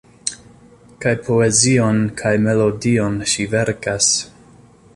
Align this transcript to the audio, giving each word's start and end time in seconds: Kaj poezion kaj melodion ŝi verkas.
Kaj 1.03 1.11
poezion 1.27 2.01
kaj 2.21 2.33
melodion 2.47 3.21
ŝi 3.35 3.47
verkas. 3.53 4.09